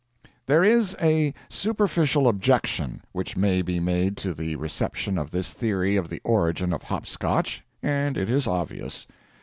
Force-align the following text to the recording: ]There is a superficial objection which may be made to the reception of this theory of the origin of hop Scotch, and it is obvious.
]There 0.47 0.63
is 0.63 0.95
a 0.99 1.31
superficial 1.47 2.27
objection 2.27 3.03
which 3.11 3.37
may 3.37 3.61
be 3.61 3.79
made 3.79 4.17
to 4.17 4.33
the 4.33 4.55
reception 4.55 5.15
of 5.19 5.29
this 5.29 5.53
theory 5.53 5.95
of 5.95 6.09
the 6.09 6.21
origin 6.23 6.73
of 6.73 6.81
hop 6.81 7.05
Scotch, 7.05 7.63
and 7.83 8.17
it 8.17 8.27
is 8.27 8.47
obvious. 8.47 9.05